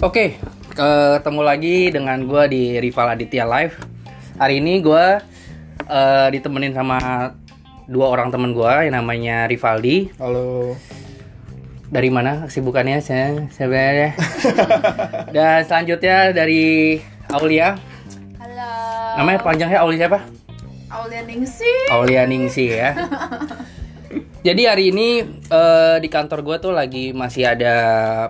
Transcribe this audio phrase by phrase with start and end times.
[0.00, 0.40] Oke,
[0.72, 3.76] ketemu lagi dengan gue di Rival Aditya Live.
[4.40, 5.20] Hari ini gue
[5.92, 6.96] eh, ditemenin sama
[7.84, 10.08] dua orang temen gue yang namanya Rivaldi.
[10.16, 10.72] Halo.
[11.92, 13.04] Dari mana kesibukannya?
[13.04, 14.16] Saya sebenarnya.
[15.36, 16.96] Dan selanjutnya dari
[17.28, 17.76] Aulia.
[18.40, 18.72] Halo.
[19.20, 20.20] Namanya panjangnya Aulia siapa?
[20.88, 21.72] Aulia Ningsi.
[21.92, 22.96] Aulia Ningsi ya.
[24.46, 27.74] Jadi hari ini eh, di kantor gue tuh lagi masih ada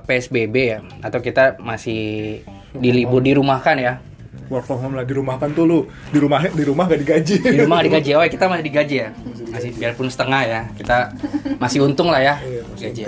[0.08, 2.40] PSBB ya, atau kita masih
[2.72, 4.00] di libur dirumahkan ya.
[4.48, 5.78] Work from home lagi rumah kan tuh lu
[6.08, 7.36] di rumah di rumah gak digaji.
[7.44, 9.08] Di rumah nggak digaji, oh ya, kita masih digaji ya,
[9.52, 10.96] masih biarpun setengah ya, kita
[11.60, 13.02] masih untung lah ya Iya, gaji.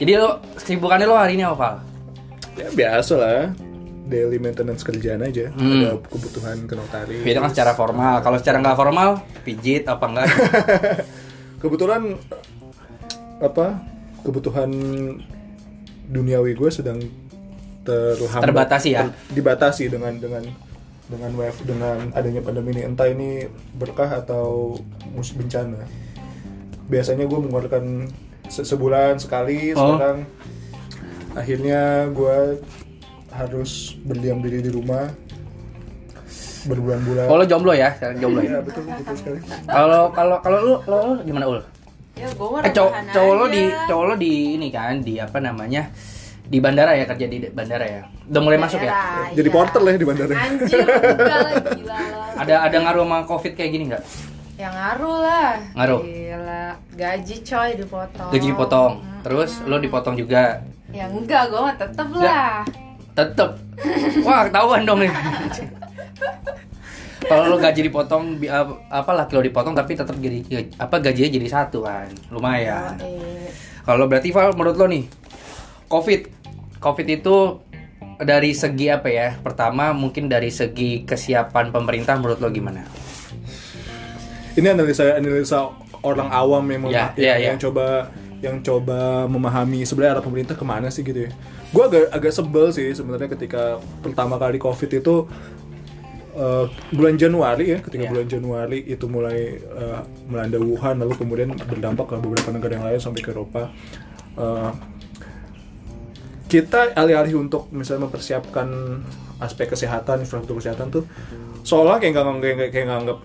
[0.00, 1.56] Jadi lo kesibukannya lo hari ini apa?
[1.60, 1.74] Val?
[2.56, 3.52] ya biasa lah.
[4.06, 5.52] Daily maintenance kerjaan aja.
[5.58, 5.82] Hmm.
[5.82, 7.20] Ada kebutuhan ke notaris.
[7.20, 8.22] Itu kan secara formal.
[8.24, 10.28] Kalau secara nggak formal, pijit apa enggak?
[11.56, 12.14] Kebetulan
[13.38, 13.80] apa?
[14.20, 14.70] Kebutuhan
[16.06, 16.98] duniawi gue sedang
[17.82, 19.00] terhambat Terbatasi ya?
[19.04, 20.42] ter- dibatasi dengan dengan
[21.06, 24.74] dengan wave dengan adanya pandemi ini entah ini berkah atau
[25.08, 25.86] mus bencana
[26.84, 28.10] biasanya gue mengeluarkan
[28.46, 29.94] se- sebulan sekali Oh.
[29.94, 30.26] sekarang
[31.32, 32.58] akhirnya gue
[33.30, 35.06] harus berdiam diri di rumah
[36.66, 38.50] berbulan-bulan Kalau lo jomblo ya, sekarang jomblo ya.
[38.50, 41.60] ya betul betul sekali Kalau kalau kalau lu lo, lo gimana ul?
[42.16, 42.72] Ya gue Eh
[43.12, 45.92] cowok lo di cowok lo di ini kan di apa namanya
[46.48, 48.02] di bandara ya kerja di bandara ya.
[48.32, 49.28] Udah mulai masuk ya?
[49.36, 49.54] Jadi iya.
[49.54, 50.86] porter lah ya di bandara Anjir,
[51.76, 52.40] gila lah.
[52.40, 54.02] Ada ada ngaruh sama covid kayak gini nggak?
[54.56, 55.52] Ya ngaruh lah.
[55.76, 56.00] Ngaruh?
[56.08, 56.64] Gila.
[56.96, 58.30] Gaji coy dipotong.
[58.32, 59.20] Gaji dipotong, Mm-mm.
[59.20, 60.64] terus lo dipotong juga.
[60.96, 62.24] Ya enggak, gue mah tetep Ya.
[62.24, 62.56] lah.
[63.12, 63.50] Tetep.
[64.24, 65.12] Wah ketahuan dong nih.
[67.26, 68.38] Kalau lo gaji dipotong,
[68.86, 70.46] apa laki lo dipotong tapi tetap jadi
[70.76, 72.94] apa gajinya jadi satu kan, lumayan.
[72.98, 73.50] Eh,
[73.82, 75.04] Kalau berarti Val, menurut lo nih,
[75.86, 76.20] COVID,
[76.76, 77.36] COVID itu
[78.16, 79.34] dari segi apa ya?
[79.36, 82.82] Pertama mungkin dari segi kesiapan pemerintah menurut lo gimana?
[84.56, 85.68] ini analisa analisa
[86.00, 87.46] orang awam yang Ya, mema- ya, yang, ya.
[87.46, 87.86] yang coba
[88.36, 91.30] yang coba memahami sebenarnya arah pemerintah ke mana sih gitu ya
[91.66, 95.28] gue agak agak sebel sih sebenarnya ketika pertama kali covid itu
[96.36, 98.10] eh, bulan Januari ya ketika Ya.
[98.12, 103.00] bulan Januari itu mulai eh, melanda Wuhan lalu kemudian berdampak ke beberapa negara yang lain
[103.00, 103.72] sampai ke Eropa
[104.36, 104.70] Eh,
[106.46, 108.68] kita alih-alih untuk misalnya mempersiapkan
[109.42, 111.02] aspek kesehatan infrastruktur kesehatan tuh
[111.66, 113.18] seolah kayak nggak kayak, kayak nganggap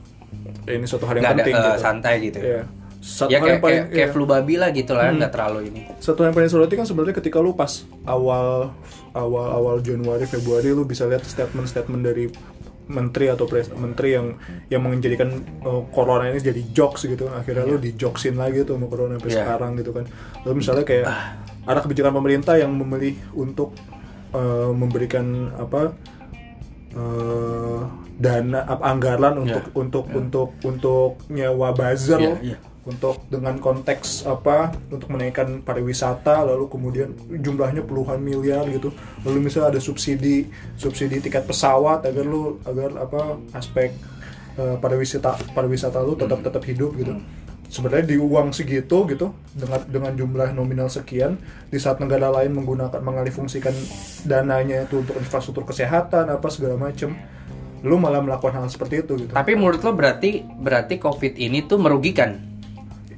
[0.72, 1.72] ini suatu hal yang ada penting eh, gitu.
[1.78, 2.48] santai gitu ya?
[2.48, 2.64] Iya.
[3.02, 4.14] Satu ya hal kayak, yang paling kayak, kayak iya.
[4.14, 5.18] flu babi lah gitu lah, Hmm.
[5.22, 5.82] nggak terlalu ini.
[5.98, 8.72] Satu yang paling soroti kan sebenarnya ketika lu pas awal
[9.14, 12.26] awal awal Januari Februari lu bisa lihat statement-statement dari
[12.88, 14.36] menteri atau pres menteri yang
[14.68, 15.30] yang menjadikan
[15.62, 19.40] uh, corona ini jadi jokes gitu akhirnya lu dijoksin lagi tuh sama corona sampai Iya.
[19.44, 20.06] sekarang gitu kan
[20.44, 21.06] lalu misalnya kayak
[21.62, 23.78] arah kebijakan pemerintah yang memilih untuk
[24.34, 25.26] uh, memberikan
[25.56, 25.94] apa
[26.96, 27.80] uh,
[28.18, 29.74] dana apa anggaran untuk Iya.
[29.76, 32.58] untuk untuk untuk nyewa buzzer Iya, iya.
[32.82, 38.90] Untuk dengan konteks apa untuk menaikkan pariwisata lalu kemudian jumlahnya puluhan miliar gitu.
[39.22, 40.50] Lalu misalnya ada subsidi
[40.82, 43.94] subsidi tiket pesawat agar lu agar apa aspek
[44.58, 47.22] eh, pariwisata pariwisata lu tetap tetap hidup gitu.
[47.72, 51.40] Sebenarnya di uang segitu gitu dengan dengan jumlah nominal sekian
[51.72, 53.72] di saat negara lain menggunakan mengalihfungsikan
[54.28, 57.16] dananya itu untuk infrastruktur kesehatan apa segala macem
[57.82, 59.32] lu malah melakukan hal seperti itu gitu.
[59.32, 62.51] Tapi menurut lo berarti berarti COVID ini tuh merugikan?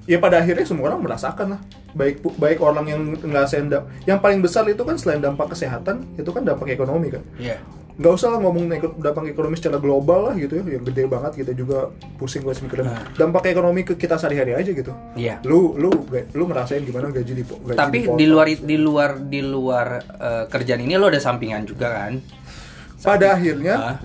[0.04, 1.62] Ya pada akhirnya semua orang merasakan lah
[1.94, 6.28] baik baik orang yang ngerasain da- yang paling besar itu kan selain dampak kesehatan itu
[6.28, 7.62] kan dampak ekonomi kan Iya.
[7.94, 8.66] nggak usah lah ngomong
[8.98, 11.88] dampak ekonomi secara global lah gitu ya yang gede banget kita juga
[12.18, 13.06] pusing gue mikirin Nah.
[13.14, 15.40] dampak ekonomi ke kita sehari-hari aja gitu Iya.
[15.46, 18.18] lu lu lu ngerasain gimana gaji di gaji Tapi dipotong.
[18.18, 22.18] di luar di luar di luar eh, kerjaan ini lo ada sampingan juga kan?
[23.00, 24.00] pada akhirnya.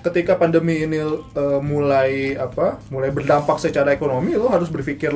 [0.00, 5.12] Ketika pandemi ini uh, mulai apa mulai berdampak secara ekonomi lo harus berpikir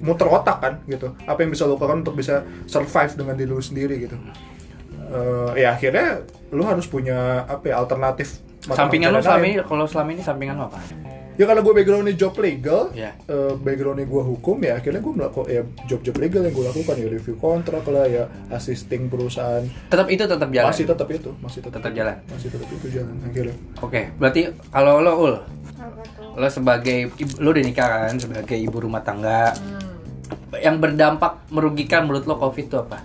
[0.00, 1.12] muter otak kan gitu.
[1.28, 4.16] Apa yang bisa lo lakukan untuk bisa survive dengan diri lo sendiri gitu.
[5.10, 8.40] Uh, ya akhirnya lo harus punya apa ya alternatif.
[8.60, 10.80] Sampingan lo selama ini kalau selama ini sampingan lo apa?
[11.40, 13.16] Ya kalau gue backgroundnya job legal Iya.
[13.24, 17.08] eh, backgroundnya gue hukum ya akhirnya gue melakukan ya job-job legal yang gue lakukan ya
[17.08, 20.68] review kontrak lah ya assisting perusahaan Tetap itu tetap jalan.
[20.68, 22.16] masih tetap itu masih tetap, Tetap jalan.
[22.26, 25.34] masih tetap itu jalan akhirnya Oke, berarti kalau lo ul,
[26.30, 29.80] lo sebagai ibu- lo udah nikah kan sebagai ibu rumah tangga, Hmm.
[30.56, 33.00] yang berdampak merugikan menurut lo covid itu apa?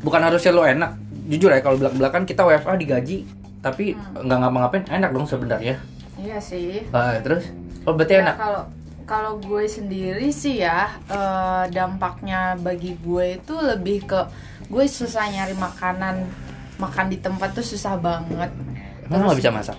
[0.00, 0.90] Bukan harusnya lo enak,
[1.26, 3.24] jujur ya kalau belak belakan kita WFA digaji
[3.58, 5.80] tapi nggak ngapa-ngapain enak dong sebenarnya.
[6.24, 6.88] Iya sih.
[6.90, 8.36] Ah, terus, oh berarti Ya, enak.
[8.36, 8.62] kalau
[9.04, 14.20] kalau gue sendiri sih ya eh, dampaknya bagi gue itu lebih ke
[14.64, 16.24] gue susah nyari makanan
[16.74, 18.48] makan di tempat tuh susah banget
[19.04, 19.76] Emang nggak bisa masak?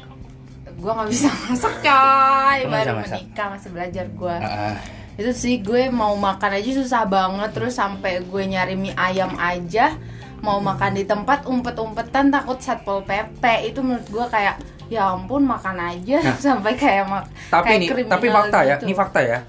[0.76, 3.18] gue nggak bisa masak coy baru masak?
[3.18, 4.78] menikah masih belajar gue Ah,
[5.16, 9.98] itu sih gue mau makan aja susah banget terus sampai gue nyari mie ayam aja
[10.40, 15.78] mau makan di tempat umpet-umpetan takut satpol pp itu menurut gue kayak ya ampun makan
[15.78, 16.38] aja Nah.
[16.46, 18.84] sampai kayak mak tapi kayak nih, tapi fakta ya, gitu.
[18.84, 19.40] ini fakta ya.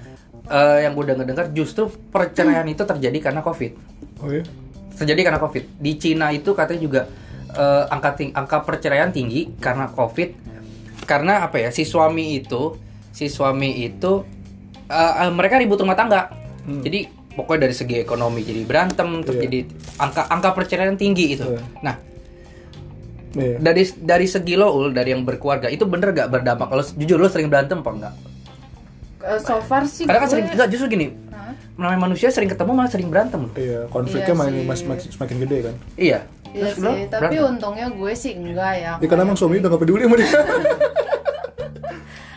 [0.47, 3.75] Eh, yang gue dengar-dengar justru perceraian itu terjadi karena covid.
[4.17, 4.43] oh ya
[4.93, 5.63] Terjadi karena covid.
[5.75, 7.01] Di Cina itu katanya juga
[7.49, 10.31] eh, angka ting- angka perceraian tinggi karena covid.
[11.03, 11.69] Karena apa ya?
[11.69, 12.79] Si suami itu,
[13.09, 14.23] si suami itu
[14.87, 16.31] eh, eh, mereka ribut rumah tangga.
[16.63, 16.79] Hmm.
[16.79, 19.43] Jadi pokoknya dari segi ekonomi jadi berantem, terus Iya.
[19.45, 19.59] jadi
[19.99, 21.43] angka angka perceraian tinggi itu.
[21.45, 21.59] Iya.
[21.81, 21.95] Nah,
[23.37, 23.57] Iya.
[23.59, 27.27] dari dari segi lo ul dari yang berkeluarga itu bener gak berdampak kalau jujur lo
[27.27, 28.13] sering berantem apa enggak
[29.19, 31.51] Eh, so far sih karena kan gue- sering enggak justru gini Hah?
[31.75, 33.45] namanya manusia sering ketemu malah sering berantem.
[33.53, 35.75] Iya, konfliknya Iya makin mas- semakin gede kan.
[35.95, 36.19] iya
[36.49, 37.49] Iya lo sih, tapi berantem?
[37.51, 38.93] untungnya gue sih enggak ya.
[38.95, 40.31] Ya karena emang suami udah gak peduli sama dia.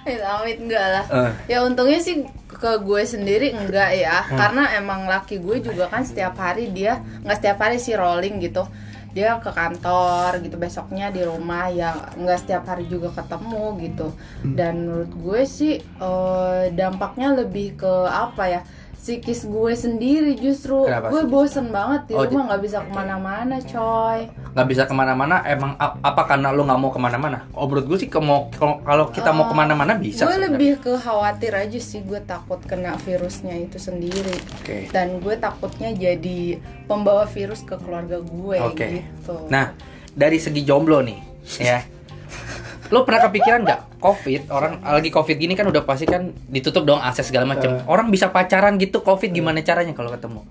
[0.02, 1.05] Eh, amit enggak lah.
[1.06, 1.32] Eh.
[1.49, 4.37] Ya untungnya sih ke gue sendiri enggak ya, Hmm.
[4.37, 8.64] karena emang laki gue juga kan setiap hari dia nggak setiap hari sih rolling gitu.
[9.10, 14.06] Dia ke kantor gitu besoknya di rumah ya nggak setiap hari juga ketemu gitu.
[14.42, 14.54] Hmm.
[14.54, 18.60] Dan menurut gue sih eh, dampaknya lebih ke apa ya?
[19.00, 20.85] Psikis gue sendiri justru.
[20.85, 21.32] Kenapa gue psikis?
[21.32, 24.20] bosen banget di Oh, rumah nggak bisa ke mana-mana coy.
[24.50, 27.49] nggak bisa ke mana-mana emang ap- apa karena lo nggak mau ke mana-mana?
[27.50, 30.93] Oh menurut gue sih kalau kalau kita mau Oh, ke mana-mana bisa gue lebih ke
[30.94, 34.37] khawatir aja sih gue takut kena virusnya itu sendiri.
[34.58, 34.91] Oke.
[34.91, 38.85] Dan gue takutnya jadi pembawa virus ke keluarga gue oke.
[38.91, 39.49] gitu.
[39.49, 39.73] Nah
[40.11, 41.19] dari segi jomblo nih
[41.56, 41.81] ya
[42.90, 43.81] lo pernah kepikiran nggak?
[44.02, 47.81] Covid orang lagi covid gini kan udah pasti kan ditutup dong akses segala macam.
[47.87, 50.42] Orang bisa pacaran gitu covid gimana caranya kalau ketemu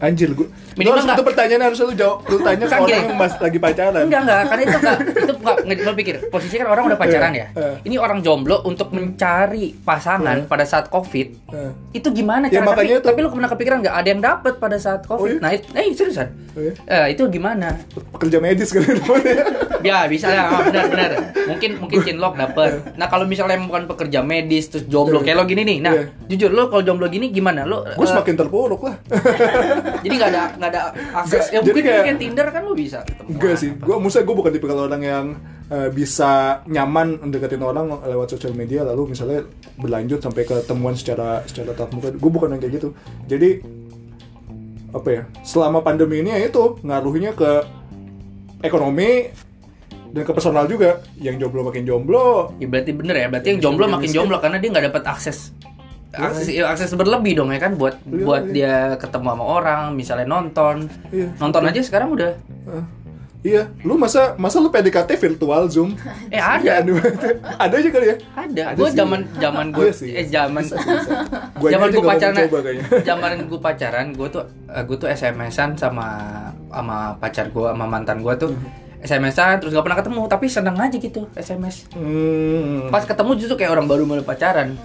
[0.00, 0.48] Anjir, gue.
[0.74, 2.24] Minimal nggak- itu pertanyaan harus lu jawab.
[2.24, 4.00] Lu tanya ke Kan orang yang mas lagi pacaran.
[4.00, 7.46] Enggak enggak, karena itu enggak itu enggak lo pikir posisi kan orang udah pacaran ya.
[7.50, 7.74] Eh, eh.
[7.84, 10.48] Ini orang jomblo untuk mencari pasangan Eh.
[10.48, 11.28] pada saat Covid.
[11.50, 14.22] Eh, Itu gimana Ya, cara makanya tapi, itu- tapi lu pernah kepikiran nggak ada yang
[14.22, 15.20] dapet pada saat Covid?
[15.20, 15.38] Oh, iya?
[15.38, 16.28] Nah, itu, eh seriusan.
[16.50, 16.72] oh ya?
[16.80, 17.68] Eh, itu gimana?
[18.10, 19.44] Pekerja medis kali namanya.
[19.80, 21.10] Ya, bisa ya, benar benar.
[21.46, 22.70] Mungkin mungkin cinlok dapet.
[22.94, 25.24] Nah, kalau misalnya bukan pekerja medis terus jomblo Iya.
[25.26, 25.78] kayak lo gini nih.
[25.78, 26.04] Nah, Iya.
[26.26, 27.64] jujur lo kalau jomblo gini gimana?
[27.64, 28.96] Lo Gue eh, semakin terpuruk lah.
[30.00, 30.80] jadi nggak ada nggak ada
[31.14, 31.50] akses.
[31.50, 33.28] Ya jadi mungkin kayak- kayak Tinder kan lo bisa ketemu.
[33.34, 35.26] Enggak sih, gue maksudnya gue bukan tipe orang yang
[35.70, 36.30] eh, bisa
[36.66, 39.46] nyaman mendekatin orang lewat sosial media lalu misalnya
[39.78, 42.10] berlanjut sampai ketemuan secara secara tatap muka.
[42.10, 42.88] Gue bukan yang kayak gitu.
[43.26, 43.62] Jadi
[44.90, 45.22] apa ya?
[45.46, 47.50] Selama pandemi ini ya itu ngaruhnya ke
[48.60, 49.30] ekonomi
[50.10, 51.00] dan ke personal juga.
[51.22, 52.50] Yang jomblo makin jomblo.
[52.58, 54.18] Ya berarti bener ya, berarti yang jomblo Miskin, makin miskin.
[54.18, 55.38] jomblo karena dia nggak dapat akses
[56.22, 58.52] akses ya, akses berlebih dong ya kan buat Iya, buat iya.
[58.52, 60.86] dia ketemu sama orang, misalnya nonton.
[61.08, 61.28] Iya.
[61.36, 62.32] Nonton aja sekarang udah
[62.62, 62.84] Eh,
[63.42, 65.96] iya, lu masa masa lu PDKT virtual Zoom?
[66.28, 66.84] eh ada.
[67.64, 68.16] ada aja kali ya?
[68.32, 68.62] Ada.
[68.66, 70.10] Ada Gue zaman zaman gue Iya sih.
[70.12, 70.62] eh zaman
[71.60, 72.36] Gua zaman gue pacaran
[73.00, 76.06] zaman gue pacaran gue tuh gue tuh SMS-an sama
[76.68, 78.68] sama pacar gue sama mantan gue tuh Hmm.
[79.00, 82.92] SMS-an terus gak pernah ketemu tapi seneng aja gitu SMS Hmm.
[82.92, 84.76] pas ketemu justru kayak orang baru mulai pacaran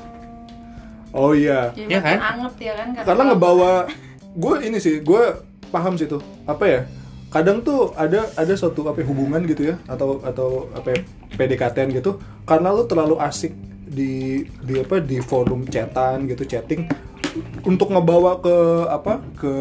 [1.15, 1.71] Oh iya.
[1.71, 2.17] jadi Iya kan?
[2.19, 3.88] anget ya kan karena ngebawa
[4.35, 5.23] gue ini sih gue
[5.71, 6.19] paham sih tuh.
[6.44, 6.81] Apa ya?
[7.31, 10.99] Kadang tuh ada ada suatu apa ya, hubungan gitu ya atau atau apa ya,
[11.40, 12.19] PDKT-an gitu.
[12.44, 13.56] Karena lu terlalu asik
[13.87, 16.83] di di apa di forum chatan gitu chatting
[17.63, 18.56] untuk ngebawa ke
[18.92, 19.54] apa ke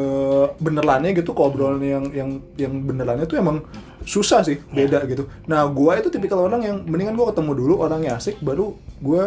[0.58, 3.62] benerannya gitu ke obrolan yang yang yang benerannya tuh emang
[4.02, 5.30] susah sih beda gitu.
[5.46, 9.22] Nah gue itu tipikal orang yang mendingan gue ketemu dulu orangnya asik baru gue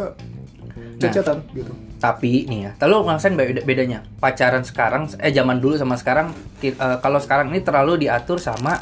[1.02, 5.96] chat-chatan gitu Tapi nih ya, lalu ngerasain beda- bedanya pacaran sekarang, eh zaman dulu sama
[5.96, 6.30] sekarang.
[6.60, 8.78] eh, kalau sekarang ini terlalu diatur sama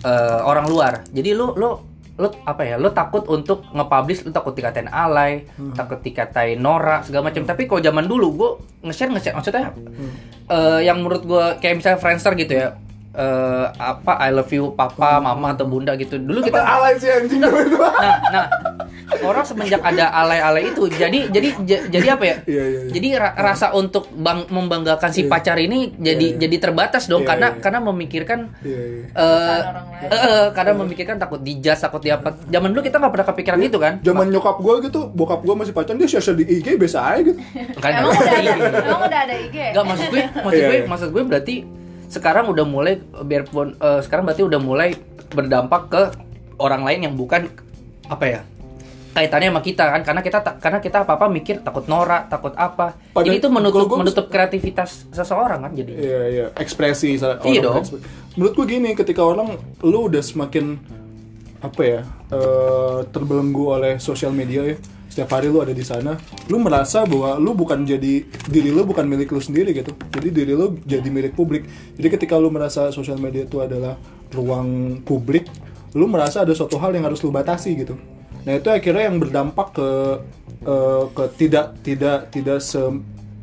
[0.00, 1.00] eh, orang luar.
[1.08, 1.80] Jadi lu lu
[2.14, 2.74] lu apa ya?
[2.74, 7.42] Lu takut untuk nge-publish, lu takut dikatain alay, takut dikatain norak segala macam.
[7.42, 8.50] Tapi kalau zaman dulu gua
[8.82, 9.70] nge-share nge-share maksudnya
[10.48, 12.68] eh, yang menurut gua kayak misalnya Friendster gitu ya.
[13.10, 16.16] eh, apa I love you papa, mama atau bunda gitu.
[16.16, 17.50] Dulu kita alay sih anjing nah
[18.28, 18.44] nah
[19.18, 22.90] orang semenjak ada alay-alay itu jadi jadi j- jadi apa ya Iya, iya, iya.
[22.90, 25.28] jadi ra- rasa untuk bang membanggakan si Iya.
[25.28, 26.40] pacar ini jadi Iya, iya.
[26.40, 29.08] jadi terbatas dong karena karena memikirkan lain.
[29.10, 29.60] eh,
[30.04, 33.78] eh, karena memikirkan takut dijas takut di apa zaman dulu kita nggak pernah kepikiran itu
[33.78, 37.20] kan Zaman nyokap gue gitu, bokap gue masih pacaran dia share di IG biasa aja
[37.24, 37.40] gitu.
[37.76, 41.22] kan emang udah ada emang udah ada IG Nggak maksud gue, maksud gue, maksud gue
[41.24, 41.54] berarti
[42.08, 44.90] sekarang udah mulai biarpun eh, sekarang berarti udah mulai
[45.28, 46.02] berdampak ke
[46.56, 47.48] orang lain yang bukan
[48.06, 48.40] apa ya
[49.18, 50.00] kaitannya sama kita kan.
[50.00, 52.94] Karena kita ta- karena kita apa apa mikir takut norak takut apa.
[52.94, 55.92] Padahal- jadi itu menutup gua- menutup kreativitas seseorang kan jadi.
[55.92, 56.46] Iya iya.
[56.54, 57.82] Ekspresi Iya dong.
[57.82, 58.06] berekspresi.
[58.38, 60.78] Menurut gue gini ketika orang lu udah semakin
[61.58, 66.14] apa ya eh, terbelenggu oleh sosial media ya setiap hari lu ada di sana
[66.46, 69.90] lu merasa bahwa lu bukan jadi diri lu bukan milik lu sendiri gitu.
[70.14, 71.66] Jadi diri lu jadi milik publik.
[71.98, 73.98] Jadi ketika lu merasa sosial media itu adalah
[74.30, 75.50] ruang publik
[75.96, 77.96] lu merasa ada suatu hal yang harus lu batasi gitu
[78.48, 79.88] nah itu akhirnya yang berdampak ke
[80.64, 82.80] eh, ke tidak tidak tidak se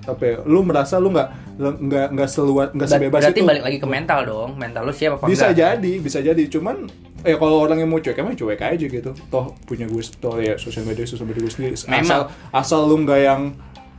[0.05, 3.47] apa ya lu merasa lu nggak nggak nggak seluas nggak sebebas berarti itu.
[3.47, 4.49] balik lagi ke mental dong.
[4.59, 5.79] Mental lu siap apa bisa enggak?
[5.79, 6.43] jadi bisa jadi.
[6.51, 6.75] Cuman
[7.25, 9.11] eh kalau orang yang mau cuek emang cuek aja gitu.
[9.31, 11.75] Toh punya gue toh ya sosial media sosial media gue sendiri.
[11.79, 13.41] Asal asal lu nggak yang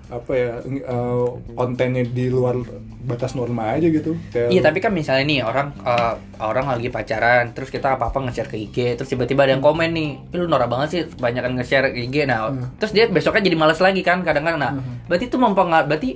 [0.07, 1.27] apa ya eh,
[1.59, 2.63] kontennya di luar
[3.07, 4.15] batas norma aja gitu.
[4.31, 8.19] Kayak Iya tapi kan misalnya nih orang eh, orang lagi pacaran terus kita apa apa
[8.23, 11.59] nge-share ke IG terus tiba-tiba ada yang komen nih "Ih, lu norak banget sih kebanyakan
[11.59, 14.63] nge-share ke IG nah terus dia besoknya jadi malas lagi kan kadang-kadang.
[14.63, 14.73] Nah
[15.11, 16.11] berarti itu mempengaruhi berarti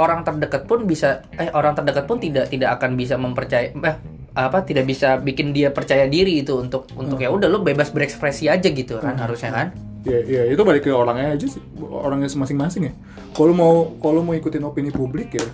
[0.00, 3.96] orang terdekat pun bisa eh orang terdekat pun tidak tidak akan bisa mempercayai eh,
[4.30, 8.46] apa tidak bisa bikin dia percaya diri itu untuk untuk ya udah lu bebas berekspresi
[8.46, 9.68] aja gitu kan harusnya kan
[10.00, 12.92] ya ya itu balik ke orangnya aja sih orangnya masing-masing ya.
[13.30, 15.44] Kalau mau kalau mau ikutin opini publik ya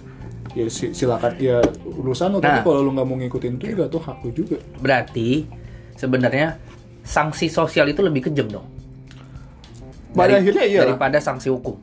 [0.55, 2.39] ya si- silakan ya urusan lo.
[2.39, 2.65] Tapi Nah.
[2.65, 4.57] kalau lu nggak mau ngikutin itu juga tuh hak lu juga.
[4.79, 5.47] Berarti
[5.95, 6.59] sebenarnya
[7.01, 8.67] sanksi sosial itu lebih kejam dong.
[10.11, 10.81] Pada Dari- akhirnya iya.
[10.83, 11.77] daripada sanksi hukum.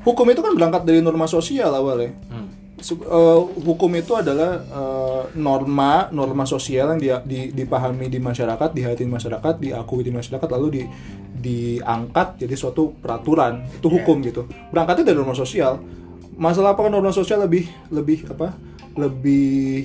[0.00, 2.16] Hukum itu kan berangkat dari norma sosial awalnya.
[2.26, 2.48] Hmm.
[2.82, 9.04] Eh, hukum itu adalah eh, norma norma sosial yang dia- di- dipahami di masyarakat dihati
[9.04, 10.82] masyarakat diakui di masyarakat lalu di
[11.36, 13.68] diangkat jadi suatu peraturan.
[13.70, 14.44] Itu hukum gitu.
[14.68, 15.76] Berangkatnya dari norma sosial.
[16.34, 18.56] Masalah apa kan norma sosial lebih lebih apa?
[18.94, 19.84] Lebih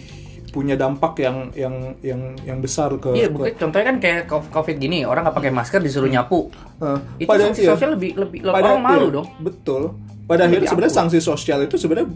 [0.50, 4.48] punya dampak yang yang yang yang besar ke, Iya, ke- bukti contohnya kan kayak co-
[4.50, 6.48] covid gini, orang nggak pakai masker disuruh nyapu.
[6.80, 7.76] Eh, Itu sanksi iya.
[7.76, 9.28] sosial lebih lebih pada orang malu iya, dong.
[9.38, 9.82] betul.
[10.24, 12.08] Pada akhirnya sebenarnya sanksi sosial itu sebenarnya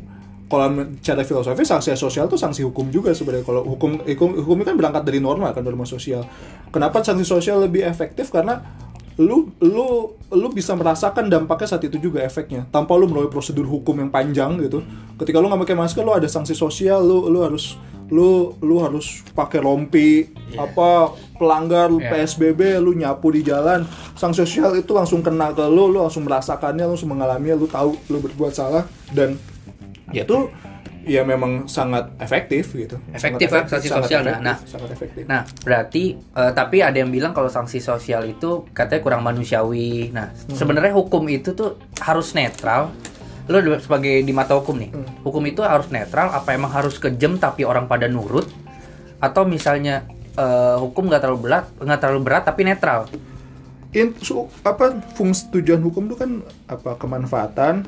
[0.49, 0.65] kalau
[0.97, 3.45] secara filosofi sanksi sosial itu sanksi hukum juga sebenarnya.
[3.45, 6.25] Kalau hukum hukum hukum itu kan berangkat dari norma kan norma sosial.
[6.73, 8.33] Kenapa sanksi sosial lebih efektif?
[8.33, 8.57] Karena
[9.21, 12.65] lu lu lu bisa merasakan dampaknya saat itu juga efeknya.
[12.73, 14.81] Tanpa lu melalui prosedur hukum yang panjang gitu.
[15.21, 17.77] Ketika lu nggak pakai masker lu ada sanksi sosial lu lu harus
[18.09, 22.25] lu lu harus pakai rompi apa pelanggar Iya.
[22.25, 23.85] PSBB lu nyapu di jalan.
[24.17, 27.93] Sanksi sosial itu langsung kena ke lu lu langsung merasakannya lu langsung mengalaminya lu tahu
[28.09, 29.37] lu berbuat salah dan
[30.11, 30.49] ya itu
[31.01, 34.21] ya memang sangat efektif gitu Efektif, Sangat sanksi sangat sosial.
[34.21, 38.67] efektif, Nah, sangat efektif Nah, berarti eh, tapi ada yang bilang kalau sanksi sosial itu
[38.69, 40.11] katanya kurang manusiawi.
[40.11, 40.53] Nah, Hmm.
[40.53, 42.93] sebenarnya hukum itu tuh harus netral.
[43.43, 45.07] Di- sebagai di mata hukum nih, Hmm.
[45.23, 46.29] hukum itu harus netral.
[46.29, 48.45] Apa emang harus kejam tapi orang pada nurut?
[49.17, 53.09] Atau misalnya eh, hukum nggak terlalu berat, nggak terlalu berat tapi netral?
[53.89, 56.31] In, su- apa fungsi tujuan hukum itu kan
[56.63, 57.83] apa kemanfaatan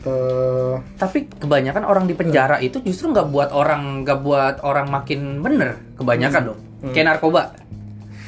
[0.00, 5.40] eh Tapi kebanyakan orang di penjara itu justru nggak buat orang nggak buat orang makin
[5.40, 6.58] bener kebanyakan loh.
[6.86, 7.52] Kayak narkoba.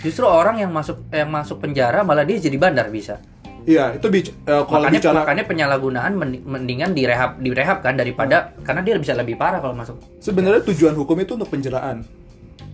[0.00, 3.16] Justru orang yang masuk yang masuk penjara malah dia jadi bandar bisa.
[3.62, 8.50] iya itu bic- eh, kalau makanya bicara makanya penyalahgunaan mendi- mendingan direhab direhab kan daripada
[8.66, 10.02] karena dia bisa lebih parah kalau masuk.
[10.18, 12.02] Sebenarnya tujuan hukum itu untuk penjeraan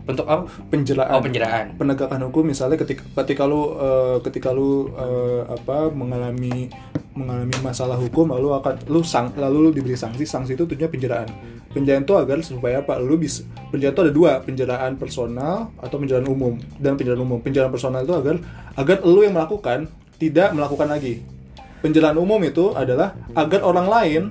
[0.09, 0.49] untuk apa?
[0.73, 1.77] penjeraan Oh penjeraan.
[1.77, 6.73] penegakan hukum misalnya ketika ketika lu eh, ketika lu eh, apa mengalami
[7.13, 11.29] mengalami masalah hukum lalu akan lu sang lalu lu diberi sanksi sanksi itu tujuannya penjeraan
[11.73, 12.97] penjeraan itu agar supaya apa?
[12.99, 17.39] Lu bisa penjeraan itu ada dua penjeraan personal atau penjeraan umum dan penjeraan umum.
[17.45, 18.41] Penjeraan personal itu agar
[18.75, 19.87] agar lu yang melakukan
[20.17, 21.21] tidak melakukan lagi.
[21.79, 24.23] Penjeraan umum itu adalah agar orang lain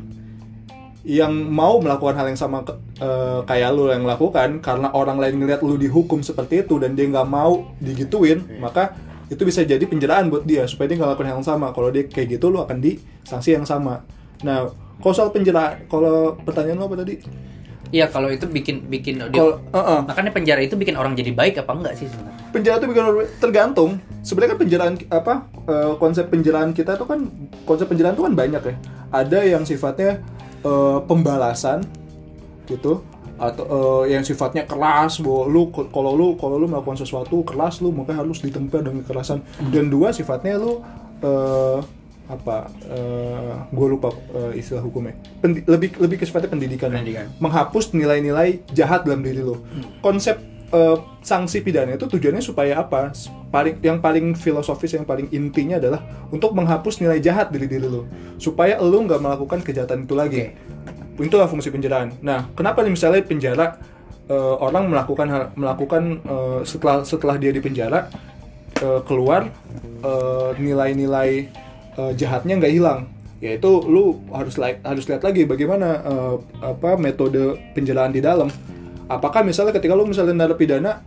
[1.07, 5.39] yang mau melakukan hal yang sama ke- eh, kayak lu yang lakukan karena orang lain
[5.39, 8.91] ngeliat lu dihukum seperti itu dan dia nggak mau digituin maka
[9.27, 11.71] itu bisa jadi penjeraan buat dia supaya dia nggak lakukan hal yang sama.
[11.71, 14.03] Kalau dia kayak gitu lu akan di sanksi yang sama.
[14.41, 17.15] Nah kalau soal penjeraan kalau pertanyaan lu apa tadi?
[17.87, 21.31] Iya kalau itu bikin bikin dia- kalau eh, eh, makanya penjara itu bikin orang jadi
[21.31, 22.35] baik apa enggak sih sebenarnya?
[22.49, 23.91] penjara itu bikin orang- tergantung.
[24.21, 25.33] Sebenarnya kan penjeraan apa
[25.65, 27.19] eh, konsep penjeraan kita itu kan
[27.63, 28.75] konsep penjeraan itu kan banyak ya.
[29.09, 30.19] Ada yang sifatnya
[30.67, 31.87] eh, pembalasan
[32.67, 32.99] gitu.
[33.39, 33.63] Atau
[34.03, 38.11] eh, yang sifatnya keras bahwa lu kalau lu kalau lu melakukan sesuatu keras lu maka
[38.11, 39.39] harus ditempa dengan kekerasan
[39.71, 40.83] dan dua sifatnya lu
[41.23, 41.79] eh,
[42.27, 42.67] apa
[43.71, 45.15] gue lupa eh, istilah hukumnya.
[45.39, 46.91] Pendi- lebih lebih ke sifatnya pendidikan.
[46.91, 47.31] Pendidikan.
[47.39, 49.63] menghapus nilai-nilai jahat dalam diri lo
[50.03, 50.35] konsep
[50.73, 53.15] eh, sanksi pidana itu tujuannya supaya apa
[53.47, 58.03] paling yang paling filosofis yang paling intinya adalah untuk menghapus nilai jahat dari diri lo
[58.35, 60.51] supaya lo nggak melakukan kejahatan itu lagi.
[61.17, 62.13] Itulah fungsi penjaraan.
[62.21, 63.79] Nah kenapa nih misalnya penjara
[64.29, 68.11] eh, orang melakukan hal- melakukan eh, setelah setelah dia di penjara
[68.83, 69.49] eh, keluar
[70.61, 71.29] nilai-nilai
[71.97, 73.09] eh, jahatnya nggak hilang?
[73.37, 78.51] Yaitu lu harus li- harus lihat lagi bagaimana eh, apa metode penjaraan di dalam.
[79.07, 80.99] Apakah misalnya ketika lu misalnya narapidana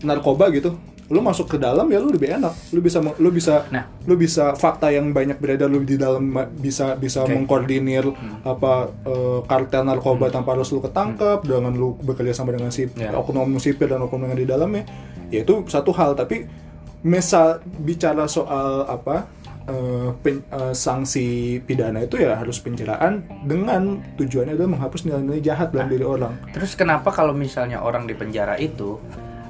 [0.00, 3.86] narkoba gitu lu masuk ke dalam ya lu lebih enak lu bisa lu bisa Nah.
[4.02, 6.22] lu bisa fakta yang banyak beredar lu di dalam
[6.52, 7.30] bisa bisa Oke.
[7.30, 8.02] mengkoordinir
[8.42, 13.12] apa eh, kartel narkoba tanpa harus lu ketangkep dengan lu bekerja sama dengan si Ya.
[13.12, 14.82] oknum sipil dan oknum yang di dalamnya
[15.28, 16.46] ya itu satu hal tapi
[17.00, 19.30] misal bicara soal apa
[19.64, 21.26] eh, pen- eh, sanksi
[21.60, 26.74] pidana itu ya harus penjaraan dengan tujuannya adalah menghapus nilai-nilai jahat dalam diri orang Terus
[26.74, 28.98] kenapa kalau misalnya orang di penjara itu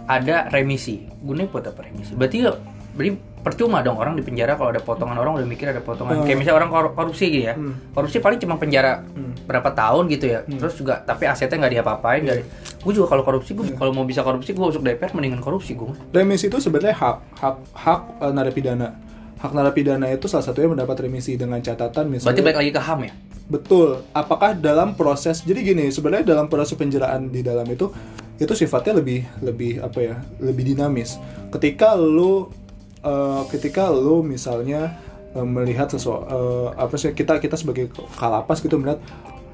[0.06, 1.02] ada remisi?
[1.16, 2.12] Gunanya buat apa remisi?
[2.12, 2.46] Berarti
[2.92, 6.18] berarti percuma dong orang di penjara kalau ada potongan orang udah mikir ada potongan.
[6.18, 6.24] Hmm.
[6.24, 7.54] Kayak misalnya orang kor- korupsi gitu ya.
[7.54, 7.74] Hmm.
[7.90, 9.36] Korupsi paling cuma penjara Hmm.
[9.44, 10.40] berapa tahun gitu ya.
[10.42, 12.20] Terus juga tapi asetnya nggak diapa-apain.
[12.22, 12.48] nggak di-
[12.80, 15.90] Gue juga kalau korupsi gue kalau mau bisa korupsi gue masuk DPR mendingan korupsi gue.
[16.12, 18.88] remisi itu sebenarnya hak hak hak eh, narapidana
[19.36, 23.00] hak narapidana itu salah satunya mendapat remisi dengan catatan Berarti misalnya balik lagi ke HAM
[23.02, 23.12] ya?
[23.44, 27.90] betul apakah dalam proses jadi gini sebenarnya dalam proses penjaraan di dalam itu
[28.36, 31.16] itu sifatnya lebih lebih apa ya lebih dinamis.
[31.48, 32.52] Ketika lu
[33.00, 34.96] eh, ketika lu misalnya
[35.32, 39.00] eh, melihat sesuatu apa sih kita kita sebagai kalapas gitu melihat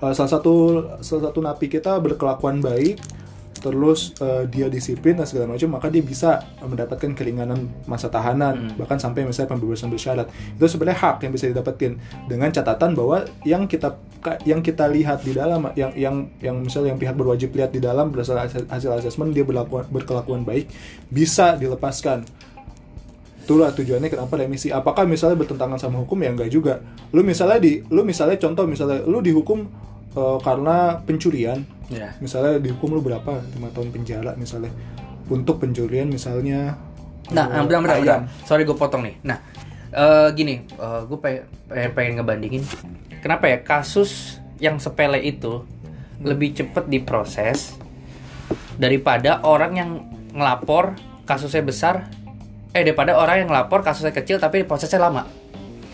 [0.03, 0.55] eh, salah satu
[0.99, 2.99] salah satu napi kita berkelakuan baik
[3.61, 8.97] terus eh, dia disiplin dan segala macam maka dia bisa mendapatkan keringanan masa tahanan bahkan
[8.97, 10.27] sampai misalnya pembebasan bersyarat.
[10.57, 13.95] Itu sebenarnya hak yang bisa didapetin dengan catatan bahwa yang kita
[14.47, 18.15] yang kita lihat di dalam yang yang yang misalnya yang pihak berwajib lihat di dalam
[18.15, 20.71] berdasarkan hasil- hasil asesmen dia berlakuan berkelakuan baik
[21.11, 22.25] bisa dilepaskan.
[23.43, 24.71] Itulah tujuannya kenapa remisi.
[24.71, 26.15] Apakah misalnya bertentangan sama hukum?
[26.23, 26.79] Ya enggak juga.
[27.11, 29.67] Lu misalnya di lu misalnya contoh misalnya lu dihukum
[30.13, 31.61] eh, karena pencurian
[31.93, 32.17] Iya.
[32.19, 34.73] misalnya dihukum lu berapa lima tahun penjara misalnya
[35.29, 36.77] untuk pencurian misalnya
[37.33, 38.21] Nah, eh, bentar, bentar, bentar.
[38.45, 39.17] Sorry gue potong nih.
[39.25, 39.39] Nah,
[39.89, 40.69] eh, gini,
[41.07, 42.63] gue pengen, pengen, pengen ngebandingin.
[43.23, 45.65] Kenapa ya kasus yang sepele itu
[46.21, 47.79] lebih cepet diproses
[48.77, 49.91] daripada orang yang
[50.33, 51.95] ngelapor kasusnya besar,
[52.73, 55.25] eh daripada orang yang ngelapor kasusnya kecil tapi prosesnya lama.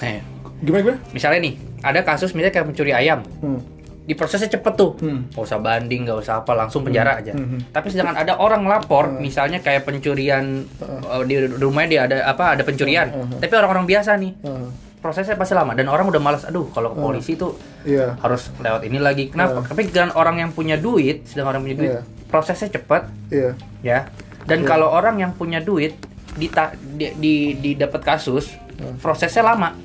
[0.00, 0.18] Nah,
[0.62, 3.60] gimana gimana misalnya nih, ada kasus misalnya kayak mencuri ayam, Hmm.
[4.08, 5.28] Diprosesnya cepet tuh, Hmm.
[5.28, 7.36] nggak usah banding, nggak usah apa, langsung penjara aja.
[7.36, 7.68] hmm.
[7.68, 12.64] Tapi sedangkan ada orang lapor, misalnya kayak pencurian uh, di rumahnya dia ada apa, ada
[12.64, 13.04] pencurian,
[13.36, 14.72] tapi orang-orang biasa nih, Hmm.
[14.98, 18.82] prosesnya pasti lama dan orang udah malas, aduh kalau ke polisi tuh iya harus lewat
[18.82, 19.28] ini lagi.
[19.28, 19.62] Kenapa?
[19.62, 22.02] Tapi dengan orang yang punya duit, sedang orang punya duit, Iya.
[22.26, 24.08] prosesnya cepat, iya ya.
[24.42, 25.94] Dan kalau orang yang punya duit
[26.32, 26.48] di
[26.96, 28.56] di, di, di dapat kasus,
[28.98, 29.76] prosesnya lama.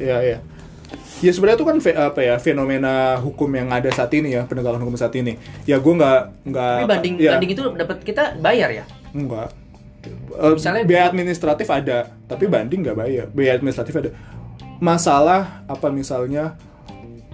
[0.00, 0.38] Iya iya
[1.18, 4.84] ya sebenarnya itu kan fe- apa ya fenomena hukum yang ada saat ini ya penegakan
[4.84, 8.68] hukum saat ini ya gue nggak nggak Tapi banding ya, banding itu dapat kita bayar
[8.72, 8.84] ya.
[9.16, 9.48] Enggak.
[10.06, 11.98] Eh, Misalnya- biaya administratif ada,
[12.28, 13.26] tapi banding nggak bayar.
[13.32, 14.10] Biaya administratif ada.
[14.76, 16.54] Masalah apa misalnya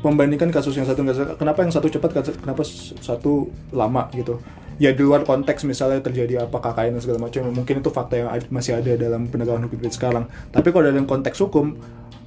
[0.00, 1.02] membandingkan kasus yang satu
[1.36, 2.62] kenapa yang satu cepat kenapa
[2.98, 4.42] satu lama gitu
[4.82, 8.28] ya di luar konteks misalnya terjadi apa KKN dan segala macam mungkin itu fakta yang
[8.50, 11.78] masih ada dalam penegakan hukum sekarang tapi kalau dalam konteks hukum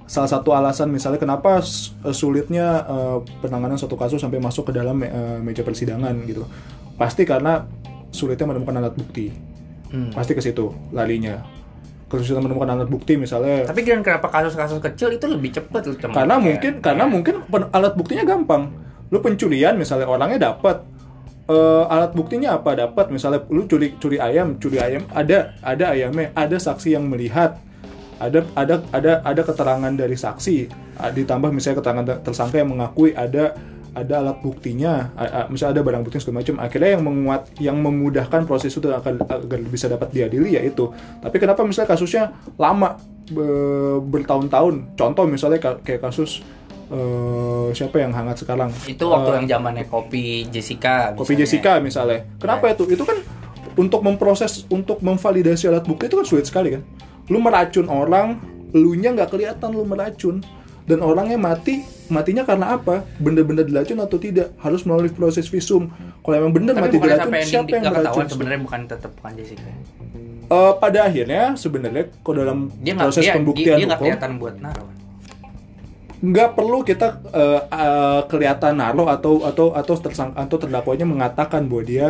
[0.05, 4.95] salah satu alasan misalnya kenapa s- sulitnya eh, penanganan suatu kasus sampai masuk ke dalam
[4.95, 6.45] me- eh, meja persidangan gitu.
[6.93, 7.65] Pasti karena
[8.09, 9.33] sulitnya menemukan alat bukti.
[9.85, 10.09] Hmm.
[10.11, 11.45] pasti ke situ larinya
[12.05, 16.15] kesulitan menemukan alat bukti misalnya Tapi kan kenapa kasus-kasus kecil itu lebih cepat loh teman?
[16.15, 17.35] karena mungkin karena mungkin
[17.71, 18.73] alat buktinya gampang.
[19.07, 20.81] Lu pencurian misalnya orangnya dapat.
[21.45, 23.09] Eh, alat buktinya apa dapat?
[23.09, 27.61] Misalnya lu curi curi ayam curi ayam ada ada ayamnya ada saksi yang melihat
[28.17, 30.57] ada ada ada ada keterangan dari saksi
[30.95, 33.51] Ah, ditambah misalnya keterangan ter- tersangka yang mengakui ada
[33.91, 35.11] ada alat buktinya
[35.47, 39.59] misalnya ada barang bukti segala macam akhirnya yang menguat yang memudahkan proses itu akan agar
[39.65, 42.23] bisa dapat diadili ya itu tapi kenapa misalnya kasusnya
[42.55, 46.43] lama be- bertahun-tahun contoh misalnya ka- kayak kasus
[46.87, 51.39] eh, siapa yang hangat sekarang itu waktu Eh, yang zamannya kopi Jessica Kopi misalnya.
[51.41, 52.19] Jessica misalnya.
[52.37, 52.83] Kenapa itu?
[52.87, 53.17] Itu kan
[53.75, 56.81] untuk memproses, untuk memvalidasi alat bukti itu kan sulit sekali kan.
[57.27, 58.37] Lu meracun orang,
[58.71, 60.41] elunya nggak kelihatan lu meracun.
[60.85, 61.81] Dan orangnya mati,
[62.13, 63.01] matinya karena apa?
[63.17, 64.53] Benda-benda diracun atau tidak?
[64.61, 65.89] Harus melalui proses visum.
[66.21, 68.25] Kalau emang bener tapi mati ending siapa di- yang meracun?
[68.29, 69.65] sebenarnya bukan tetap bukan Jessica
[70.45, 74.31] Eh, pada akhirnya sebenarnya kalau dalam dia proses dia, dia, pembuktian dia nggak hukum kelihatan
[74.37, 74.89] buat naruh
[76.21, 81.81] nggak perlu kita eh, eh, kelihatan naruh atau atau atau tersangka atau terdakwanya mengatakan bahwa
[81.81, 82.07] dia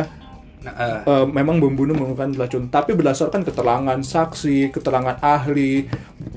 [0.66, 5.86] eh, eh, memang membunuh menggunakan racun, tapi berdasarkan keterangan saksi, keterangan ahli,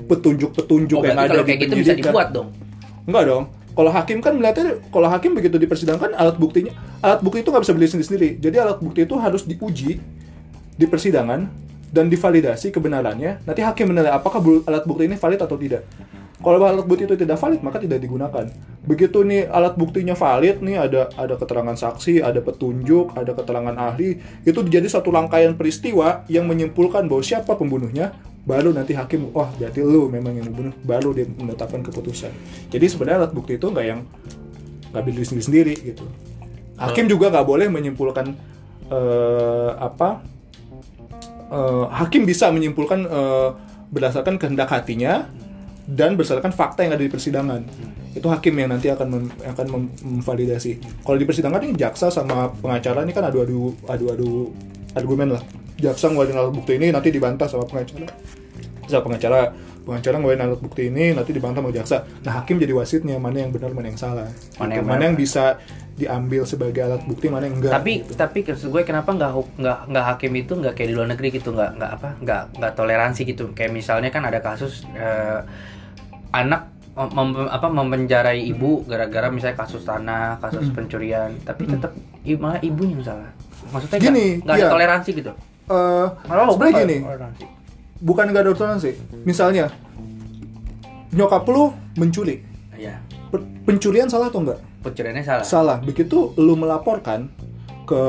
[0.06, 2.54] petunjuk-petunjuk oh, yang ada kalau di kayak gitu bisa dibuat dong
[3.10, 3.44] Enggak dong.
[3.70, 7.64] Kalau hakim kan melihatnya, kalau hakim begitu di persidangan alat buktinya, alat bukti itu nggak
[7.64, 8.30] bisa berdiri sendiri.
[8.36, 9.98] Jadi alat bukti itu harus diuji
[10.74, 11.48] di persidangan
[11.90, 15.82] dan divalidasi kebenarannya, nanti hakim menilai apakah alat bukti ini valid atau tidak.
[16.40, 18.48] Kalau alat bukti itu tidak valid, maka tidak digunakan.
[18.88, 24.16] Begitu nih alat buktinya valid, nih ada ada keterangan saksi, ada petunjuk, ada keterangan ahli,
[24.48, 28.16] itu jadi satu rangkaian peristiwa yang menyimpulkan bahwa siapa pembunuhnya,
[28.48, 32.32] baru nanti hakim, wah berarti lu memang yang membunuh, baru dia menetapkan keputusan.
[32.72, 34.00] Jadi sebenarnya alat bukti itu nggak yang
[34.96, 36.04] nggak berdiri sendiri sendiri gitu.
[36.80, 38.32] Hakim juga nggak boleh menyimpulkan
[38.88, 40.24] eh, apa
[41.52, 43.48] eh, hakim bisa menyimpulkan eh,
[43.92, 45.28] berdasarkan kehendak hatinya
[45.86, 47.60] dan berdasarkan fakta yang ada di persidangan.
[48.10, 51.02] Itu hakim yang nanti akan mem- akan mem- memvalidasi.
[51.06, 54.50] Kalau di persidangan ini jaksa sama pengacara ini kan adu-adu adu-adu
[54.98, 55.42] argumen lah.
[55.78, 58.10] Jaksa ngeluarin alat bukti ini nanti dibantah sama pengacara.
[58.90, 61.96] Sama pengacara pengacara ngeluarin alat bukti ini nanti dibantah sama jaksa.
[62.20, 64.28] Nah, hakim jadi wasitnya mana yang benar, mana yang salah.
[64.58, 65.56] Mana yang mana yang bisa
[65.96, 67.72] diambil sebagai alat bukti, mana yang enggak.
[67.76, 68.12] tapi gitu.
[68.16, 71.52] tapi maksud gue kenapa nggak nggak nggak hakim itu nggak kayak di luar negeri gitu
[71.52, 75.40] nggak nggak apa nggak nggak toleransi gitu kayak misalnya kan ada kasus eh,
[76.32, 81.92] anak mem- apa memenjarai ibu gara-gara misalnya kasus tanah kasus pencurian tapi tetap
[82.24, 83.30] i- malah ibunya yang salah
[83.68, 84.72] maksudnya Gini, nggak ada iya.
[84.72, 85.32] toleransi gitu
[85.70, 87.44] Eh, malah sebenarnya gini, ada toleransi.
[88.00, 88.90] Bukan nggak ada toleransi.
[89.22, 89.68] Misalnya,
[91.12, 92.42] nyokap lu menculik,
[92.74, 92.96] Iya,
[93.62, 94.58] pencurian salah atau enggak?
[94.80, 95.44] pencuriannya salah.
[95.44, 95.78] Salah.
[95.84, 97.28] Begitu lu melaporkan
[97.84, 98.02] ke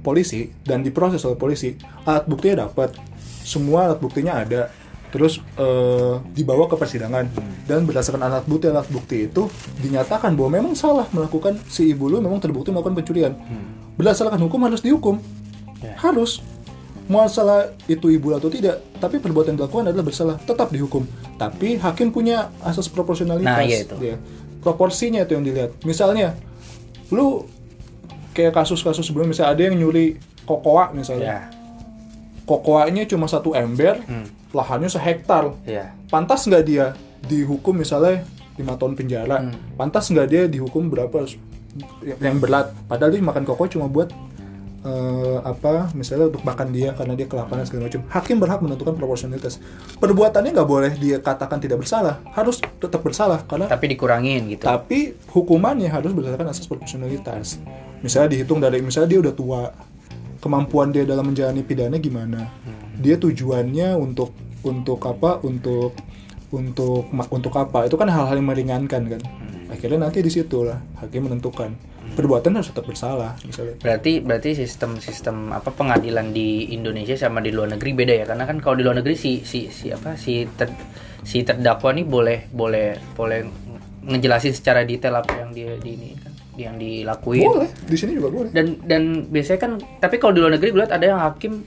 [0.00, 1.74] polisi dan diproses oleh polisi,
[2.06, 2.94] alat buktinya dapat,
[3.42, 4.70] semua alat buktinya ada,
[5.10, 7.26] terus eh, dibawa ke persidangan
[7.66, 9.50] dan berdasarkan alat bukti alat bukti itu
[9.82, 13.34] dinyatakan bahwa memang salah melakukan si ibu lu memang terbukti melakukan pencurian.
[13.98, 15.18] Berdasarkan hukum harus dihukum,
[15.82, 15.96] Ya.
[15.98, 16.44] harus.
[17.10, 21.02] Mau salah itu ibu atau tidak, tapi perbuatan dilakukan adalah bersalah, tetap dihukum.
[21.34, 23.50] Tapi hakim punya asas proporsionalitas.
[23.50, 23.98] Nah, iya itu.
[23.98, 24.14] Dia.
[24.62, 25.74] Proporsinya itu yang dilihat.
[25.82, 26.38] Misalnya,
[27.10, 27.50] lu
[28.30, 31.26] kayak kasus-kasus sebelumnya, misalnya ada yang nyuri kokoa misalnya.
[31.26, 31.40] Ya,
[32.46, 34.26] Kokoanya cuma satu ember, Hmm.
[34.50, 35.54] lahannya sehektar.
[35.62, 35.94] ya.
[36.06, 39.46] Pantas nggak dia dihukum misalnya lima tahun penjara?
[39.46, 39.54] Hmm.
[39.74, 41.26] Pantas nggak dia dihukum berapa
[42.18, 42.74] yang berat?
[42.86, 44.10] Padahal dia makan koko cuma buat
[44.80, 48.00] eh, apa misalnya untuk makan dia karena dia kelaparan segala macam.
[48.08, 49.60] Hakim berhak menentukan proporsionalitas.
[50.00, 54.64] Perbuatannya nggak boleh dia katakan tidak bersalah, harus tetap bersalah karena Tapi dikurangin gitu.
[54.64, 57.60] tapi hukumannya harus berdasarkan asas proporsionalitas.
[58.00, 59.62] Misalnya dihitung dari misalnya dia udah tua,
[60.40, 62.48] kemampuan dia dalam menjalani pidana gimana?
[62.96, 64.32] Dia tujuannya untuk
[64.64, 65.44] untuk apa?
[65.44, 65.92] Untuk
[66.48, 67.84] untuk untuk apa?
[67.84, 69.22] Itu kan hal-hal yang meringankan kan.
[69.70, 71.70] Akhirnya nanti di situ lah hakim menentukan
[72.10, 73.74] perbuatan harus tetap bersalah misalnya.
[73.78, 78.44] Berarti berarti sistem sistem apa pengadilan di Indonesia sama di luar negeri beda ya karena
[78.44, 80.68] kan kalau di luar negeri si si si apa si ter,
[81.22, 83.40] si terdakwa nih boleh boleh boleh
[84.02, 88.28] ngejelasin secara detail apa yang dia di ini kan yang dilakuin Boleh, di sini juga
[88.28, 88.50] boleh.
[88.50, 91.64] dan dan biasanya kan tapi kalau di luar negeri gue lihat ada yang hakim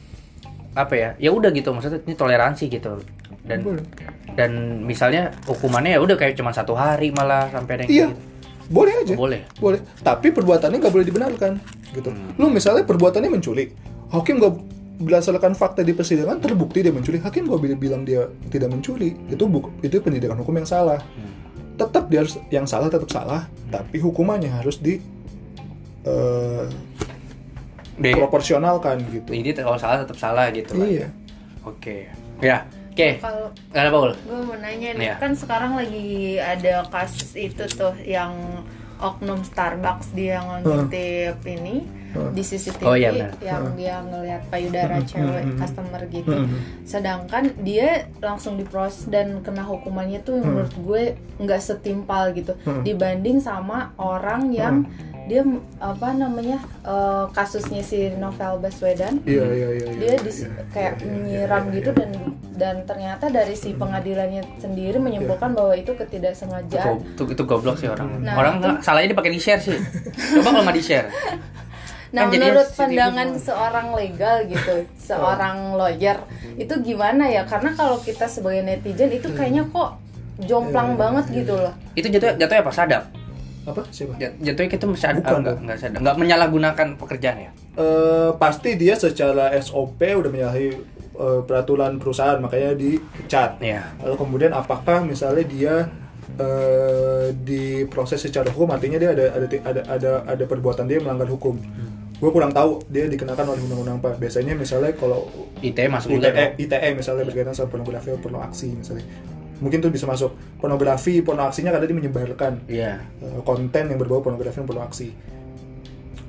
[0.73, 3.01] apa ya ya udah gitu maksudnya ini toleransi gitu
[3.43, 3.85] dan Boleh.
[4.33, 4.51] dan
[4.81, 8.07] misalnya hukumannya ya udah kayak cuma satu hari malah sampai ada yang Iya.
[8.09, 8.32] gitu.
[8.71, 9.15] Boleh aja.
[9.15, 9.79] boleh Boleh.
[9.99, 11.51] Tapi perbuatannya nggak boleh dibenarkan,
[11.91, 12.09] gitu.
[12.39, 13.75] Lu misalnya perbuatannya menculik,
[14.11, 14.53] hakim nggak
[15.03, 19.17] berdasarkan fakta di persidangan terbukti dia menculik, hakim nggak boleh bilang dia tidak menculik.
[19.27, 21.01] Itu buk itu pendidikan hukum yang salah.
[21.73, 25.01] Tetap dia harus yang salah tetap salah, tapi hukumannya harus di
[27.93, 28.09] Deh.
[28.17, 29.37] proporsionalkan gitu.
[29.37, 30.87] jadi kalau salah tetap salah gitu lah.
[30.89, 31.07] Iya.
[31.63, 32.09] Oke.
[32.41, 33.09] Ya, oke.
[33.19, 34.11] Kalau Gak ada Paul.
[34.15, 35.15] gue mau nanya nih, Iya.
[35.17, 38.31] kan sekarang lagi ada kasus itu tuh yang
[38.97, 41.83] oknum Starbucks dia ngintip ini
[42.29, 43.31] di CCTV Oh, iya, benar.
[43.39, 46.33] yang dia ngelihat payudara cewek customer gitu.
[46.35, 46.57] Hmm.
[46.83, 47.87] Sedangkan dia
[48.19, 51.03] langsung diproses dan kena hukumannya tuh yang menurut gue
[51.39, 54.85] nggak setimpal gitu dibanding sama orang yang
[55.23, 55.39] dia
[55.79, 59.87] apa namanya eh, kasusnya si Novel Baswedan Iya, iya, iya.
[59.87, 61.99] iya, dia iya, dis- iya, kayak iya, iya, menyiram iya, gitu iya.
[61.99, 62.11] dan
[62.53, 67.15] dan ternyata dari si pengadilannya sendiri menyimpulkan bahwa itu ketidaksengajaan.
[67.15, 68.19] Itu, itu goblok sih orang.
[68.19, 69.79] Nah, orang itu- salahnya dipakai di share sih.
[70.37, 71.07] Coba kalau nggak di share.
[72.13, 73.43] Nah, Kan menurut pandangan semua.
[73.43, 74.75] seorang legal gitu,
[75.09, 76.21] seorang lawyer
[76.55, 77.41] itu gimana ya?
[77.43, 79.97] Karena kalau kita sebagai netizen itu kayaknya kok
[80.39, 81.35] jomplang Iya, banget iya.
[81.35, 81.73] gitu loh.
[81.91, 83.03] Itu jatuh jatuhnya apa sadap?
[83.63, 83.81] Apa?
[83.89, 84.13] Siapa?
[84.15, 85.63] Jat- Jatuhnya kita masih ada Bukan, nggak dong.
[85.63, 87.51] nggak sadap, nggak menyalahgunakan pekerjaan ya?
[87.73, 90.67] Eh, pasti dia secara SOP udah menyalahi
[91.15, 93.57] eh, peraturan perusahaan makanya dipecat.
[93.57, 93.89] Iya.
[93.99, 95.75] Lalu kemudian apakah misalnya dia
[96.35, 101.57] eh, diproses secara hukum artinya dia ada ada ada ada, ada perbuatan dia melanggar hukum.
[102.23, 104.15] Gue kurang tahu dia dikenakan oleh undang-undang apa.
[104.15, 105.27] Biasanya misalnya kalau
[105.59, 106.55] ITE masuk ITE, dong.
[106.55, 109.03] ITE misalnya berkaitan sama pornografi atau porno aksi misalnya.
[109.59, 113.03] Mungkin tuh bisa masuk pornografi, porno aksinya kadang dia menyebarkan Iya.
[113.19, 115.11] eh, konten yang berbau pornografi dan porno aksi.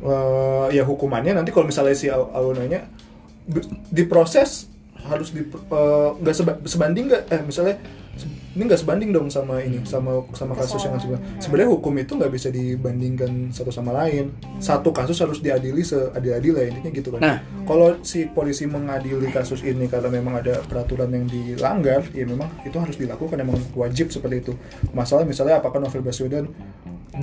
[0.03, 2.91] Eh, ya hukumannya nanti kalau misalnya si Al- Alun nanya
[3.47, 4.67] be- diproses
[4.99, 7.79] harus di eh, nggak seba- sebanding nggak eh misalnya
[8.55, 12.33] ini nggak sebanding dong sama ini sama sama kasus yang sebenarnya sebenarnya hukum itu nggak
[12.33, 14.31] bisa dibandingkan satu sama lain.
[14.63, 17.21] Satu kasus harus diadili seadil-adilnya intinya gitu kan.
[17.21, 17.39] Nah.
[17.67, 22.77] kalau si polisi mengadili kasus ini karena memang ada peraturan yang dilanggar ya memang itu
[22.79, 24.53] harus dilakukan memang wajib seperti itu.
[24.95, 26.47] Masalah misalnya apakah Novel Baswedan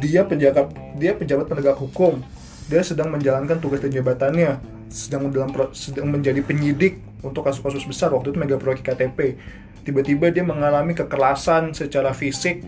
[0.04, 2.20] dia penjabat dia pejabat penegak hukum.
[2.68, 4.60] Dia sedang menjalankan tugas dan jabatannya
[4.92, 8.12] sedang dalam sedang menjadi penyidik untuk kasus-kasus besar.
[8.12, 9.40] Waktu itu mega proyek KTP
[9.82, 12.62] tiba-tiba dia mengalami kekerasan secara fisik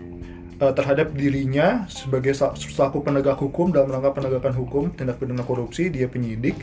[0.58, 5.94] eh, terhadap dirinya sebagai sel- selaku penegak hukum dalam rangka penegakan hukum tindak pidana korupsi
[5.94, 6.58] dia penyidik.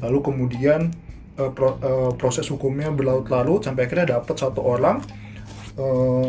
[0.00, 0.88] Lalu kemudian
[1.36, 5.04] eh, pro- eh, proses hukumnya berlarut-larut sampai akhirnya dapat satu orang.
[5.76, 6.26] Eh,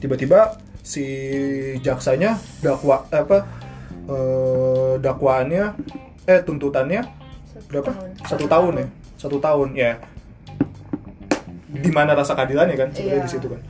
[0.00, 1.04] tiba-tiba si
[1.84, 3.44] jaksanya dakwa apa
[4.08, 5.64] eh, dakwaannya
[6.24, 7.04] eh tuntutannya
[7.68, 7.92] berapa?
[7.92, 8.10] tahun.
[8.24, 8.86] satu tahun ya?
[9.20, 9.92] Satu tahun ya
[11.80, 13.26] di mana rasa keadilannya kan sebenarnya Iya.
[13.26, 13.60] di situ kan.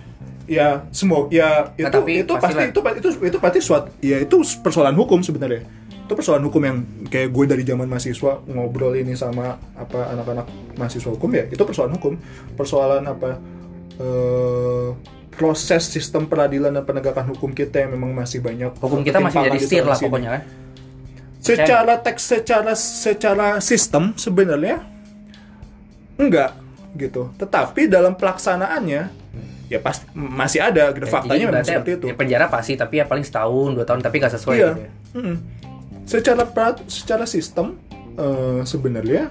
[0.51, 4.37] Ya semua ya itu Nah, tapi itu pasti itu itu itu pasti suatu ya itu
[4.61, 5.62] persoalan hukum sebenarnya.
[6.05, 11.11] Itu persoalan hukum yang kayak gue dari zaman mahasiswa ngobrol ini sama apa anak-anak mahasiswa
[11.14, 12.18] hukum ya itu persoalan hukum.
[12.59, 13.38] Persoalan apa
[13.96, 14.88] eh,
[15.31, 19.57] proses sistem peradilan dan penegakan hukum kita yang memang masih banyak Hukum kita masih jadi
[19.57, 20.42] di setir lah pokoknya kan.
[21.40, 24.85] secara teks secara secara sistem sebenarnya
[26.20, 26.60] enggak
[26.92, 29.03] gitu tetapi dalam pelaksanaannya
[29.66, 32.94] ya pasti masih ada gitu Ya, faktanya jadi memang seperti itu ya penjara pasti tapi
[32.98, 34.90] ya paling setahun dua tahun tapi nggak sesuai iya gitu ya.
[35.14, 35.37] Mm-mm.
[36.05, 37.79] secara pra- secara sistem
[38.12, 39.31] eh, sebenarnya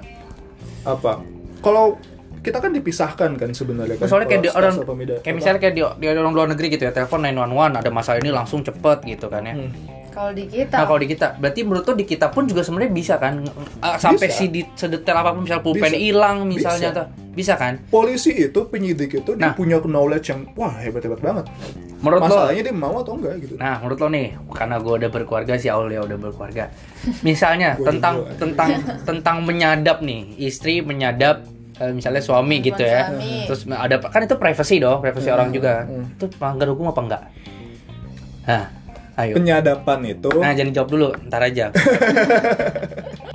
[0.81, 1.19] apa
[1.59, 1.99] kalau
[2.39, 5.31] kita kan dipisahkan kan sebenarnya kan Soalnya kayak di orang kayak apa?
[5.35, 7.35] misalnya kayak di, di orang luar negeri gitu ya, telepon 911
[7.75, 9.59] ada masalah ini langsung cepet gitu kan ya.
[9.59, 9.75] Hmm.
[10.09, 12.91] Kalau di kita Nah kalau di kita, berarti menurut lo di kita pun juga sebenarnya
[12.91, 14.39] bisa kan Eh, sampai Bisa.
[14.39, 15.99] si di, sedetail apa pun misal pulpen Bisa.
[15.99, 16.97] hilang misalnya Bisa.
[16.97, 17.07] tuh.
[17.39, 17.79] Bisa kan?
[17.87, 19.55] polisi itu penyidik itu dia Nah.
[19.55, 21.47] punya knowledge yang wah hebat hebat banget
[21.99, 25.09] Menurut lo masalahnya dia mau atau enggak gitu Nah, menurut lo nih, karena gue udah
[25.09, 26.71] berkeluarga si Aulia udah berkeluarga.
[27.21, 28.35] Misalnya Gua tentang juga.
[28.37, 28.69] tentang
[29.03, 31.43] tentang menyadap nih, istri menyadap
[31.75, 33.11] eh, misalnya suami gitu ya.
[33.11, 33.43] suami.
[33.45, 35.83] Terus ada kan itu privacy dong, privacy orang juga.
[35.85, 36.15] hmm.
[36.15, 37.23] Itu melanggar hukum apa enggak?
[38.47, 38.63] Nah,
[39.19, 39.33] ayo.
[39.35, 41.65] penyadapan itu Nah, jangan jawab dulu, ntar aja.